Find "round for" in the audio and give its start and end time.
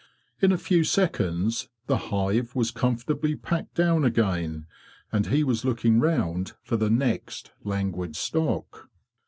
5.99-6.75